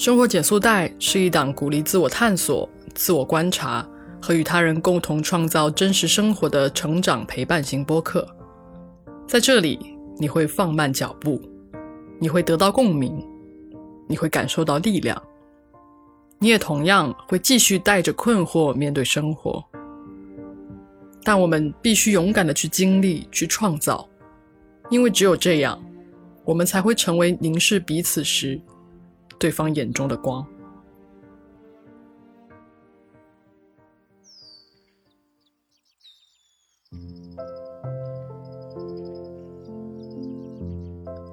[0.00, 3.86] 生活减速带是一档鼓励自我探索、自我观察
[4.18, 8.26] 和与他人共同创造真实生活的成长陪伴型播客。
[9.28, 9.78] 在这里，
[10.16, 11.38] 你会放慢脚步，
[12.18, 13.22] 你会得到共鸣，
[14.08, 15.22] 你会感受到力量，
[16.38, 19.62] 你也同样会继续带着困惑面对生活。
[21.22, 24.08] 但我们必须勇敢的去经历、去创造，
[24.88, 25.78] 因为只有这样，
[26.46, 28.58] 我们才会成为凝视彼此时。
[29.40, 30.46] 对方眼中的光。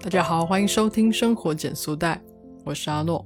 [0.00, 2.14] 大家好，欢迎收听《生活减速带》，
[2.64, 3.22] 我是阿诺。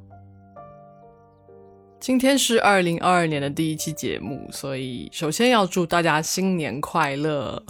[2.00, 7.62] 今天是二零二二年的第一期节目，所以首先要祝大家新年快乐。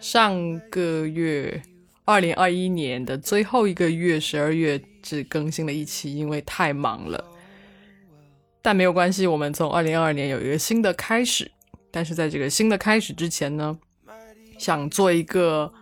[0.00, 1.62] 上个月。
[2.04, 7.24] 二零二一年的最后一个月，十二月只更新了一期，因为太忙了。
[8.60, 11.50] 但没有关系，我们从二零二二年有一个新的开始。
[11.90, 13.78] 但是在这个新的开始之前呢，
[14.58, 15.72] 想做一个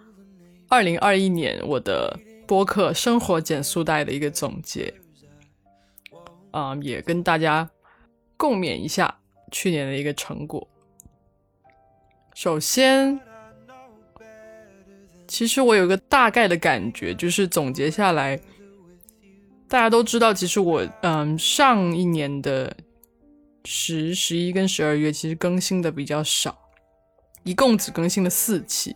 [0.68, 4.94] 二零二一年我的播客生活减速带的一个总结，
[6.52, 7.68] 啊，也跟大家
[8.36, 9.18] 共勉一下
[9.50, 10.68] 去年的一个成果。
[12.34, 13.18] 首先。
[15.28, 18.40] 其实我有个大概的感觉，就是总结下来，
[19.68, 22.76] 大家都知道，其实我嗯上一年的
[23.64, 26.56] 十、十一跟十二月其实更新的比较少，
[27.42, 28.94] 一共只更新了四期，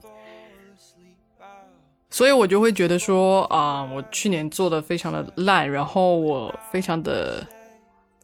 [2.09, 7.45] 所以我就会觉得说啊，我去年做的非常的烂，然后我非常的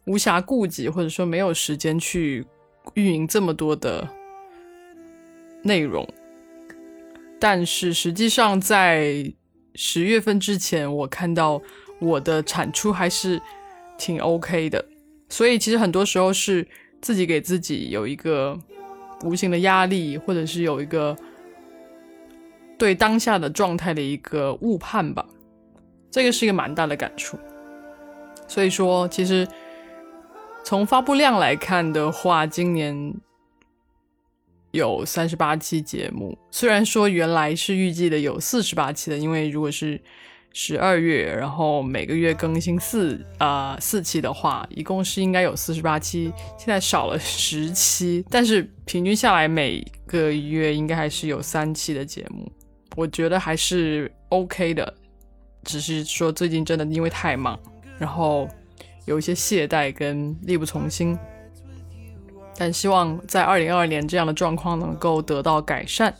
[0.05, 2.45] 无暇顾及，或者说没有时间去
[2.93, 4.07] 运营这么多的
[5.63, 6.07] 内容。
[7.39, 9.31] 但是实际上，在
[9.75, 11.61] 十月份之前，我看到
[11.99, 13.41] 我的产出还是
[13.97, 14.83] 挺 OK 的。
[15.29, 16.67] 所以其实很多时候是
[17.01, 18.57] 自己给自己有一个
[19.23, 21.15] 无形的压力，或者是有一个
[22.77, 25.25] 对当下的状态的一个误判吧。
[26.09, 27.37] 这个是一个蛮大的感触。
[28.47, 29.47] 所以说，其实
[30.63, 33.13] 从发布量来看的话，今年。
[34.71, 39.99] 有三十八期节目，虽然说原来是预计的有四十八期的，因为如果是
[40.59, 52.51] 十二月，然后每个月更新四啊四期的话，一共是应该有四十八期，现在少了十期，但是平均下来每个月应该还是有三期的节目，
[52.95, 54.91] 我觉得还是 OK 的，
[55.63, 57.59] 只是说最近真的因为太忙，
[57.99, 58.49] 然后
[59.05, 61.15] 有一些懈怠跟力不从心。
[62.57, 66.11] 但希望在二零二二年这样的状况能够得到改善。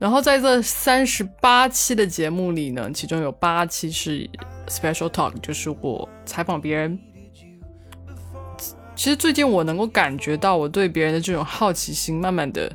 [0.00, 4.28] 然后在这三十八期的节目里呢，其中有八期是
[4.66, 6.98] special talk，就是我采访别人。
[8.96, 12.72] 其实最近我能够感觉到我对别人的这种好奇心慢慢的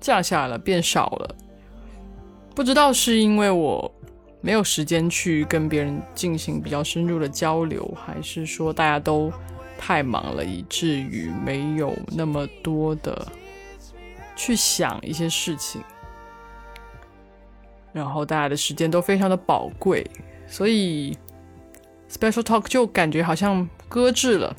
[0.00, 1.34] 降下来了，变少了。
[2.54, 3.90] 不知道是因为我
[4.40, 9.32] 没有时间去跟别人进行比较深入的交流，还是说大家都。
[9.78, 13.30] 太忙了，以至于没有那么多的
[14.34, 15.82] 去想一些事情，
[17.96, 20.06] 然后大家的时间都非常的宝贵，
[20.46, 21.16] 所以
[22.10, 24.54] special talk 就感觉好像搁置了，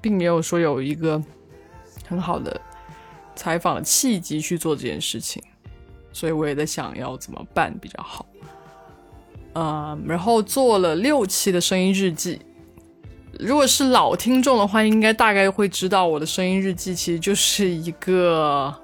[0.00, 1.22] 并没有说有一个
[2.08, 2.60] 很好的
[3.36, 5.40] 采访契机去做这件事情，
[6.12, 8.26] 所以我也在想要怎么办比较好。
[9.54, 12.40] 嗯，然后做了六期的声音日记。
[13.38, 18.74] 如果是老听众的话，应该大概会知道我的声音日记其实就是一个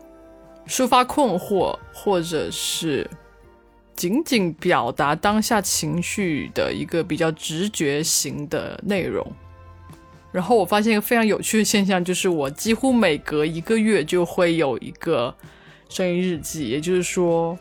[0.69, 3.09] 抒发困惑，或者是
[3.99, 9.27] 仅仅表达当下情绪的一个比较直觉型的内容。
[10.33, 15.35] 然后我发现一个非常有趣的现象，就是我几乎每隔一个月就会有一个
[15.89, 17.59] 声音日记，也就是说，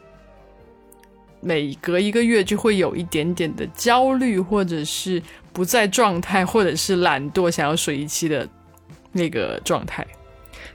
[1.41, 5.21] 每隔一个月就会有一点点的焦虑，或者是。
[5.53, 8.47] 不在状态，或者是懒惰，想要水一期的
[9.11, 10.05] 那个状态，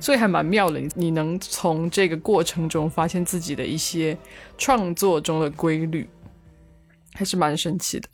[0.03, 0.81] 所以还蛮妙的。
[0.97, 4.19] 你能从这个过程中发现自己的一些
[4.59, 6.09] 创作中的规律，
[7.15, 8.09] 还是蛮神奇的。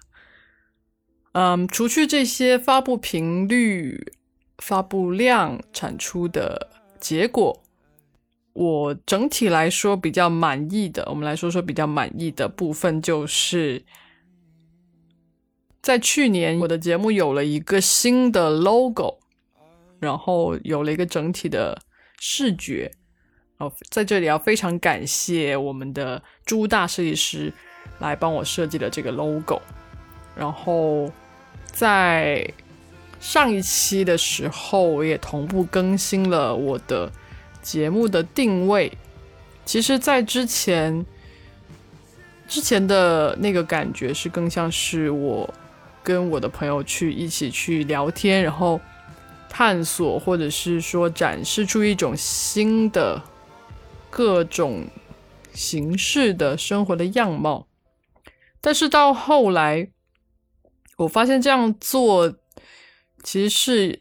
[1.33, 4.13] 嗯，除去这些发布频率、
[4.59, 6.69] 发布量、产出的
[7.01, 7.63] 结果，
[8.53, 13.85] 我整体来说比较满意的，我们来说说比较满意的部分就是。
[15.81, 19.21] 在去年，我的节目有了一个新的 logo，
[20.01, 21.81] 然后有了一个整体的
[22.19, 22.91] 视觉。
[23.59, 27.53] 哦，在这里要非常感谢我们的朱大设计师
[27.99, 29.61] 来帮我设计的这个 logo。
[30.37, 31.11] 然后
[31.67, 32.49] 在
[33.19, 37.11] 上一期的时候，我也同步更新了我的
[37.61, 38.93] 节目的定位。
[39.65, 41.05] 其实，在之前
[42.47, 45.53] 之前的那个感觉是更像是我
[46.03, 48.81] 跟我的朋友去一起去聊天，然后
[49.59, 53.21] 探索，或者是说展示出一种新的
[54.09, 54.87] 各种
[55.53, 57.67] 形式的生活的样貌。
[58.61, 59.91] 但是到后来，
[60.99, 62.33] 我发现这样做
[63.25, 64.01] 其实是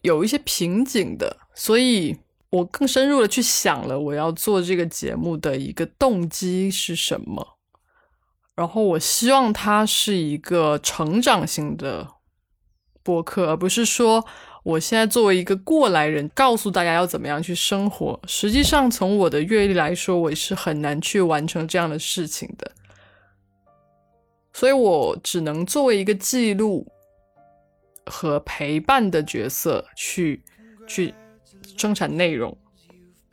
[0.00, 2.16] 有一些瓶颈的，所以
[2.48, 7.58] 我更深入的去想了我要做这个节目的一个动机是什么。
[8.54, 12.08] 然后我希望它是一个成长型的
[13.02, 14.24] 播客，而不是说
[14.62, 18.20] 我现在作为一个过来人，告诉大家要怎么样去生活。
[18.26, 22.70] 实际上，从我的阅历来说，我是很难去完成这样的事情的。
[24.52, 26.86] 所以我只能作为一个记录
[28.06, 30.42] 和陪伴的角色去
[30.86, 31.14] 去
[31.76, 32.56] 生产内容，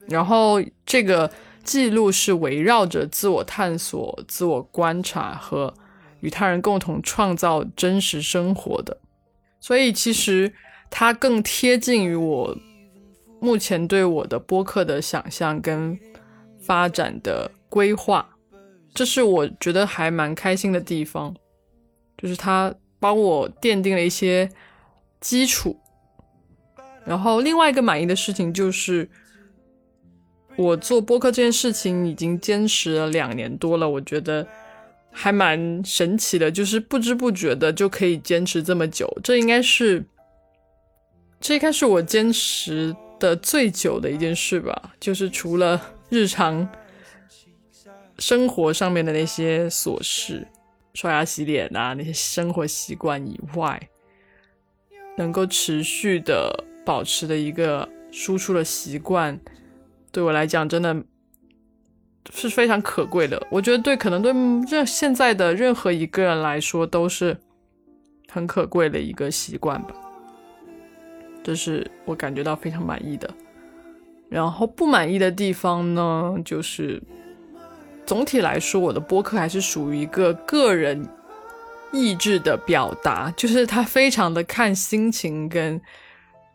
[0.07, 1.29] 然后这个
[1.63, 5.71] 记录是围绕着自我探索、自我观察和
[6.21, 8.97] 与他人共同创造真实生活的。
[9.59, 10.53] 所以其实
[10.89, 12.57] 它更贴近于我
[13.39, 15.99] 目前对我的播客的想象跟
[16.59, 18.37] 发展的规划。
[18.93, 21.35] 这是我觉得还蛮开心的地方，
[22.17, 24.49] 就是它帮我奠定了一些
[25.21, 25.79] 基础。
[27.05, 29.09] 然后另外一个满意的事情就是，
[30.57, 34.45] 我做播客这件事情已经坚持了两年多了，我觉得
[35.11, 39.07] 还蛮神奇的，就是不知不觉的就可以坚持这么久。
[39.23, 40.03] 这应该是，
[41.39, 46.67] 这应该是我坚持的最久的一件事吧，就是除了日常。
[48.17, 50.45] 生活上面的那些琐事，
[50.93, 53.81] 刷牙洗脸啊，那些生活习惯以外，
[55.15, 59.39] 能够持续的保持的一个输出的习惯，
[60.11, 60.93] 对我来讲真的
[62.31, 63.41] 是非常可贵的。
[63.49, 64.31] 我觉得对，可能对
[64.69, 67.37] 任现在的任何一个人来说都是
[68.29, 69.93] 很可贵的一个习惯吧。
[71.43, 73.29] 这是我感觉到非常满意的。
[74.29, 77.01] 然后不满意的地方呢，就是。
[78.05, 81.07] 总体来说，我的播客还是属于一个个人
[81.91, 85.79] 意志的表达，就是它非常的看心情跟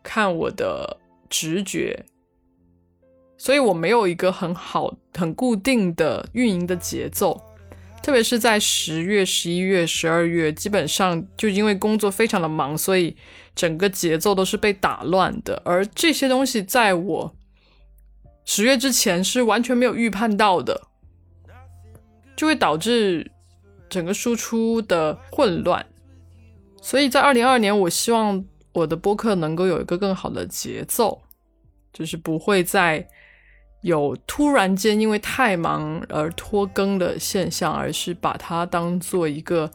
[0.03, 0.97] 看我的
[1.29, 2.05] 直觉，
[3.45, 7.39] 所以我没有一个很好、很固定的运营的节奏。
[8.01, 13.15] 特别是在十月、十一月、十二月，基本上就因为工作非常的忙，所以
[13.53, 15.61] 整个节奏都是被打乱的。
[15.63, 17.35] 而这些东西在我
[18.45, 20.81] 十月之前是完全没有预判到的。
[22.35, 23.31] 就会导致
[23.87, 25.85] 整个输出的混乱，
[26.81, 28.43] 所以在二零二二年，我希望
[28.73, 31.21] 我的播客能够有一个更好的节奏，
[31.93, 33.07] 就是不会再
[33.85, 39.69] 有突然间因为太忙而拖更的现象，而是把它当做一个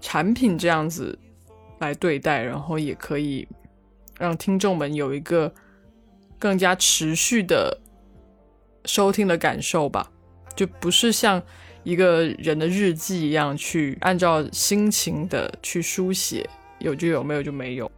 [0.00, 1.18] 产品这样子
[1.78, 3.46] 来对待，然后也可以
[4.18, 5.52] 让听众们有一个
[6.38, 7.78] 更加持续的
[8.86, 10.10] 收听的感受吧，
[10.56, 11.42] 就不是像。
[11.84, 16.46] 一个人的日记一样，去按照心情的去书写，
[16.80, 17.90] 有就有，没有就没有。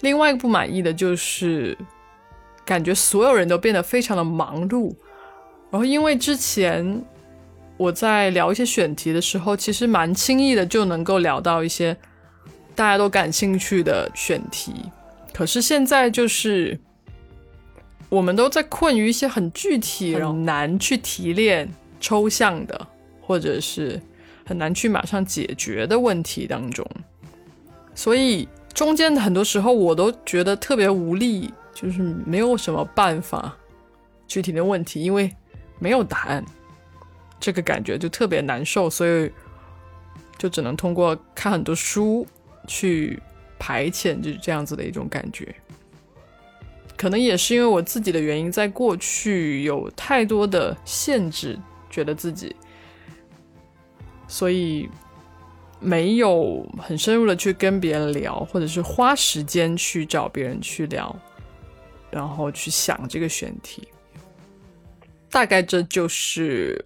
[0.00, 1.76] 另外一个不满意的就是，
[2.64, 4.94] 感觉所有人都变得非常的忙碌。
[5.70, 7.02] 然后因为之前
[7.76, 11.96] 我在聊一些选题的时候，其实蛮轻易的就能够聊到一些
[12.74, 14.74] 大家都感兴趣的选题。
[15.32, 16.78] 可是现在就是
[18.08, 21.68] 我们都在困于一些很具体、很难去提炼、
[22.00, 22.88] 抽象的。
[23.24, 23.98] 或者是
[24.44, 26.84] 很难去马上解决的问题当中，
[27.94, 33.56] 所以中间很多时候我都觉得特别无力，就是没有什么办法
[34.26, 35.30] 具体的问题，因为
[35.78, 36.44] 没有答案，
[37.40, 39.30] 这个感觉就特别难受，所以
[40.38, 42.26] 就只能通过看很多书
[42.66, 43.20] 去
[43.58, 45.54] 排遣，就是这样子的一种感觉。
[46.96, 51.58] 可能也是因为我自己的原因，在过去有太多的限制，
[51.90, 52.54] 觉得自己。
[54.28, 54.88] 所以
[55.80, 61.14] 没有很深入的去跟别人聊，或者是花时间去找别人去聊，
[62.12, 63.88] 然后去想这个选题。
[65.28, 66.84] 大概这就是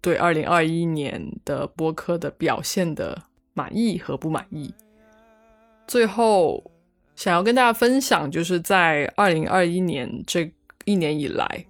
[0.00, 3.20] 对二零二一年的播客的表现的
[3.54, 4.72] 满意和不满意。
[5.88, 6.70] 最后
[7.16, 10.52] 想要跟大家分享，就是在二零二一年这
[10.84, 11.66] 一年以来，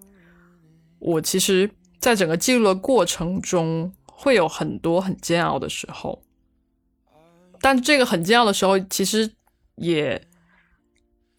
[0.98, 3.90] 我其实在整个记录的过程中。
[4.22, 6.20] 会有很多很煎熬的时候，
[7.58, 9.32] 但这个很煎熬的时候，其实
[9.76, 10.20] 也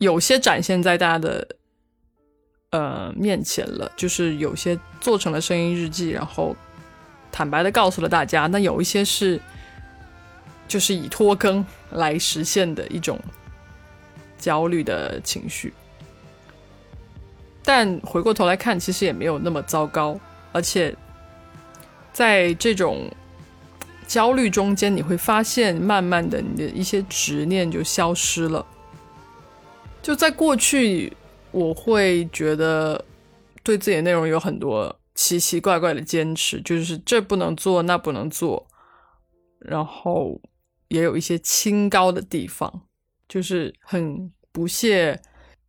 [0.01, 1.47] 有些展现在大家的
[2.71, 6.55] 呃面前了，就是有些做成了声音日记，然后
[7.31, 8.47] 坦白的告诉了大家。
[8.47, 9.39] 那有一些是
[10.67, 13.19] 就是以拖更来实现的一种
[14.39, 15.71] 焦虑的情绪，
[17.63, 20.19] 但回过头来看，其实也没有那么糟糕，
[20.51, 20.95] 而且
[22.11, 23.07] 在这种。
[24.07, 28.65] 焦虑中间，你会发现，慢慢的，你的一些执念就消失了。
[30.01, 31.11] 就在过去，
[31.51, 33.03] 我会觉得
[33.63, 38.67] 对自己的内容有很多奇奇怪怪的坚持，就是这不能做，那不能做，
[39.59, 40.41] 然后
[40.87, 42.87] 也有一些清高的地方，
[43.27, 45.21] 就是很不屑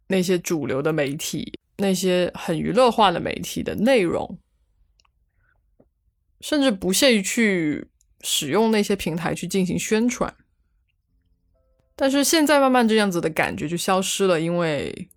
[0.09, 4.39] 那些主流的媒体，那些很娱乐化的媒体的内容，
[6.41, 7.89] 甚至不屑于去。
[8.25, 10.33] 使用那些平台去进行宣传，
[12.03, 15.09] 但是现在慢慢这样子的感觉就消失了，因为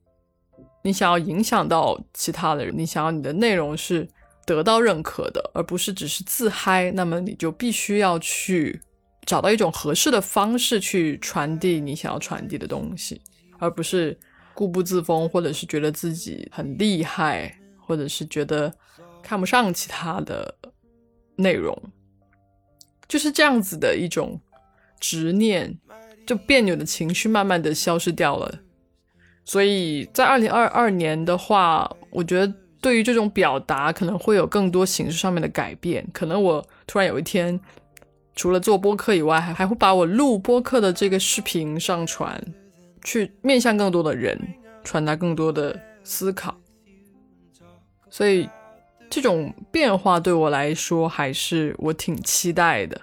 [0.84, 4.08] 你想要影响到其他的人，你想要你的内容是
[4.46, 8.80] 得到认可的，而不是只是自嗨，那么你就必须要去
[9.26, 13.20] 找到一种合适的方式去传递你想要传递的东西，
[13.58, 14.16] 而不是
[14.54, 18.72] 固步自封，或者是觉得自己很厉害，或者是觉得
[19.24, 20.56] 看不上其他的
[21.36, 21.76] 内容。
[23.08, 24.40] 就是这样子的一种
[25.00, 25.76] 执念，
[26.26, 28.60] 就别扭的情绪慢慢的消失掉了。
[29.44, 36.06] 所以在二零二二年的话，我觉得对于这种表达可能会有更多形式上面的改变。
[36.12, 37.60] 可能我突然有一天，
[38.36, 42.42] 除了做播客以外，还还会把我录播客的这个视频上传，
[43.04, 44.40] 去面向更多的人，
[44.84, 46.56] 传达更多的思考。
[48.10, 48.50] 所以。
[49.08, 53.00] 这种变化对我来说还是我挺期待的，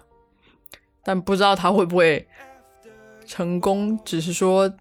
[1.04, 2.26] 但不知道他会不会
[3.26, 3.98] 成功。
[4.04, 4.72] 只是说，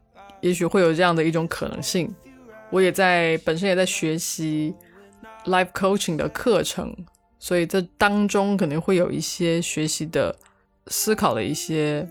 [0.41, 2.13] 也许会有这样的一种可能性。
[2.69, 4.73] 我也在本身也在学习
[5.45, 6.95] life coaching 的课程，
[7.39, 10.35] 所以这当中肯定会有一些学习的
[10.87, 12.07] 思考的一些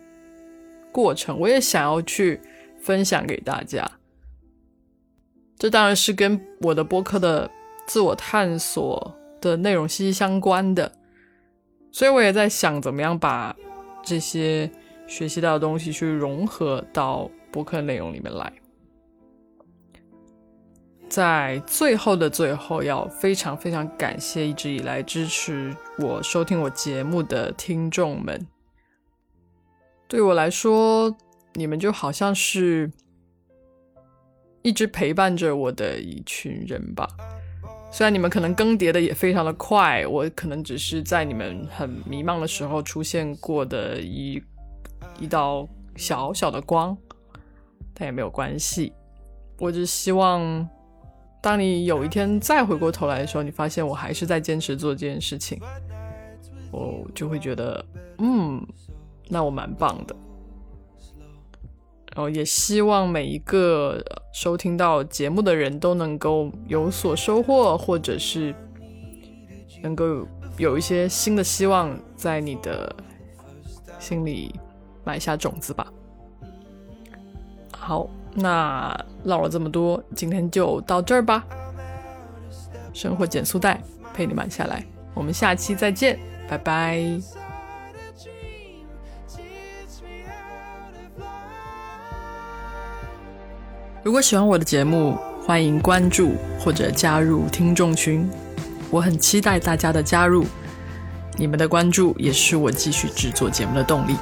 [0.93, 2.41] 过程，我也想要去
[2.81, 3.91] 分享给大家。
[5.59, 7.51] 这当然是跟我的播客的。
[7.87, 10.93] 自我探索的内容息息相关的，
[11.91, 13.57] 所以我也在想，怎么样把
[14.05, 14.71] 这些
[15.11, 18.51] 学习到的东西去融合到播客内容里面来。
[21.09, 28.47] 在最后的最后，要非常非常感谢一直以来支持我、收听我节目的听众们。
[30.07, 31.13] 对我来说，
[31.55, 32.89] 你们就好像是
[34.63, 37.09] 一直陪伴着我的一群人吧。
[37.91, 44.41] 虽然你们可能更迭的也非常的快，我可能只是在你们很迷茫的时候出现过的一
[45.19, 46.97] 一道小小的光，
[47.95, 48.93] 但也没有关系。
[49.59, 50.69] 我只希望，
[51.43, 55.61] 当你有一天再回过头来的时候，你发现我还是在坚持做这件事情，
[56.73, 57.85] 我就会觉得，
[58.19, 58.67] 嗯，
[59.29, 60.17] 那我蛮棒的。
[62.13, 64.03] 然后也希望每一个
[64.35, 68.53] 收听到节目的人都能够有所收获，或者是
[69.81, 70.27] 能够
[70.59, 72.95] 有一些新的希望在你的
[74.01, 74.53] 心里
[75.05, 75.87] 埋下种子吧。
[77.73, 81.45] 好，那唠了这么多，今天就到这儿吧。
[82.93, 83.81] 生活减速带
[84.13, 87.01] 陪你慢下来，我们下期再见，拜拜。
[94.03, 95.17] 如果喜欢我的节目，
[95.47, 98.29] 欢迎关注或者加入听众群，
[98.91, 100.45] 我很期待大家的加入，
[101.37, 104.17] 你们的关注也是我继续制作节目的动力。